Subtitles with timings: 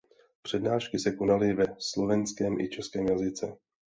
[0.41, 3.57] Přednášky se konaly ve slovenském i českém jazyce.